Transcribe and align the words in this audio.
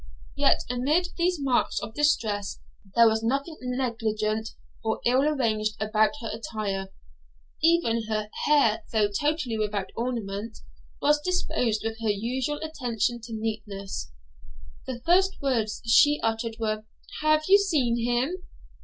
Yet, 0.35 0.63
amid 0.67 1.09
these 1.15 1.39
marks 1.39 1.79
of 1.79 1.93
distress 1.93 2.59
there 2.95 3.07
was 3.07 3.21
nothing 3.21 3.55
negligent 3.61 4.49
or 4.83 4.99
ill 5.05 5.21
arranged 5.21 5.79
about 5.79 6.13
her 6.21 6.31
attire; 6.33 6.89
even 7.61 8.07
her 8.07 8.31
hair, 8.45 8.81
though 8.91 9.09
totally 9.11 9.59
without 9.59 9.91
ornament, 9.95 10.57
was 11.03 11.21
disposed 11.21 11.83
with 11.85 11.99
her 12.01 12.09
usual 12.09 12.57
attention 12.63 13.21
to 13.25 13.33
neatness. 13.33 14.11
The 14.87 15.01
first 15.05 15.39
words 15.39 15.83
she 15.85 16.19
uttered 16.23 16.55
were, 16.59 16.83
'Have 17.21 17.43
you 17.47 17.59
seen 17.59 18.03
him?' 18.03 18.37